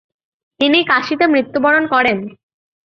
[0.59, 2.17] তিনি কাশীতে মৃত্যুবরণ করেন।